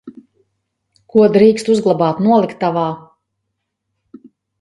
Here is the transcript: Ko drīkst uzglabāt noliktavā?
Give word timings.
Ko 1.15 1.25
drīkst 1.35 1.69
uzglabāt 1.73 2.21
noliktavā? 2.29 2.87